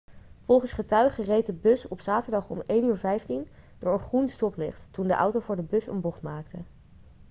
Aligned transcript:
volgens 0.39 0.71
getuigen 0.71 1.23
reed 1.23 1.45
de 1.45 1.53
bus 1.53 1.87
op 1.87 1.99
zaterdag 2.01 2.49
om 2.49 2.61
1.15 2.61 2.65
uur 2.75 3.47
door 3.79 3.93
een 3.93 3.99
groen 3.99 4.27
stoplicht 4.27 4.87
toen 4.93 5.07
de 5.07 5.13
auto 5.13 5.39
voor 5.39 5.55
de 5.55 5.63
bus 5.63 5.87
een 5.87 6.01
bocht 6.01 6.21
maakte 6.21 6.57